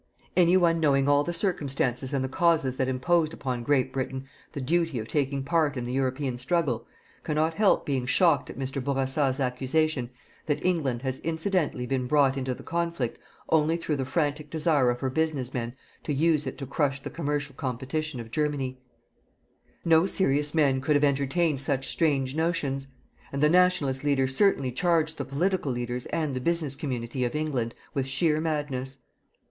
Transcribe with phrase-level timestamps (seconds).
[0.35, 4.59] Any one knowing all the circumstances and the causes that imposed upon Great Britain the
[4.59, 6.87] duty of taking part in the European struggle,
[7.23, 8.83] cannot help being shocked at Mr.
[8.83, 10.09] Bourassa's accusation
[10.47, 13.19] _that England has incidentally been brought into the conflict
[13.49, 17.11] only through the frantic desire of her business men to use it to crush the
[17.11, 18.77] commercial competition of Germany_.
[19.85, 22.87] No serious men could have entertained such strange notions.
[23.31, 27.75] And the "Nationalist" leader certainly charged the political leaders and the business community of England
[27.93, 28.97] with sheer madness.